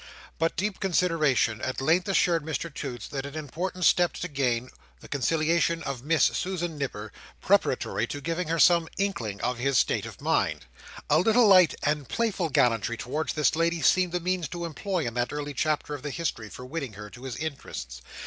But 0.39 0.55
deep 0.55 0.79
consideration 0.79 1.61
at 1.61 1.79
length 1.79 2.07
assured 2.07 2.43
Mr 2.43 2.73
Toots 2.73 3.07
that 3.09 3.23
an 3.23 3.35
important 3.35 3.85
step 3.85 4.13
to 4.13 4.27
gain, 4.27 4.63
was, 4.63 4.71
the 4.99 5.07
conciliation 5.07 5.83
of 5.83 6.03
Miss 6.03 6.23
Susan 6.23 6.75
Nipper, 6.75 7.11
preparatory 7.39 8.07
to 8.07 8.19
giving 8.19 8.47
her 8.47 8.57
some 8.57 8.89
inkling 8.97 9.39
of 9.41 9.59
his 9.59 9.77
state 9.77 10.07
of 10.07 10.19
mind. 10.19 10.65
A 11.07 11.19
little 11.19 11.45
light 11.45 11.75
and 11.83 12.09
playful 12.09 12.49
gallantry 12.49 12.97
towards 12.97 13.33
this 13.33 13.55
lady 13.55 13.83
seemed 13.83 14.11
the 14.11 14.19
means 14.19 14.47
to 14.47 14.65
employ 14.65 15.05
in 15.05 15.13
that 15.13 15.31
early 15.31 15.53
chapter 15.53 15.93
of 15.93 16.01
the 16.01 16.09
history, 16.09 16.49
for 16.49 16.65
winning 16.65 16.93
her 16.93 17.11
to 17.11 17.23
his 17.25 17.35
interests. 17.35 18.01